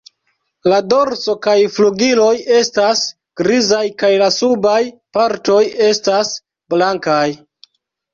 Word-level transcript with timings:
La 0.71 0.77
dorso 0.91 1.33
kaj 1.47 1.53
flugiloj 1.73 2.31
estas 2.59 3.03
grizaj 3.41 3.81
kaj 4.05 4.09
la 4.23 4.31
subaj 4.37 4.79
partoj 5.19 5.59
estas 5.89 6.33
blankaj. 6.75 7.29